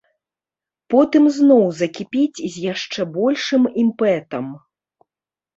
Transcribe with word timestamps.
Потым 0.93 1.23
зноў 1.35 1.61
закіпіць 1.81 2.43
з 2.55 2.63
яшчэ 2.73 3.01
большым 3.19 3.71
імпэтам. 3.83 4.45